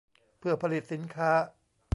[0.39, 1.31] เพื่อผลิตสินค้า